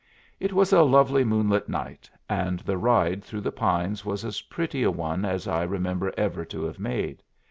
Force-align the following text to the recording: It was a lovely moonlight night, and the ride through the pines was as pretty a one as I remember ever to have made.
It 0.39 0.51
was 0.51 0.73
a 0.73 0.81
lovely 0.81 1.23
moonlight 1.23 1.69
night, 1.69 2.09
and 2.27 2.57
the 2.61 2.79
ride 2.79 3.23
through 3.23 3.41
the 3.41 3.51
pines 3.51 4.03
was 4.03 4.25
as 4.25 4.41
pretty 4.41 4.81
a 4.81 4.89
one 4.89 5.25
as 5.25 5.47
I 5.47 5.61
remember 5.61 6.11
ever 6.17 6.43
to 6.43 6.63
have 6.63 6.79
made. 6.79 7.21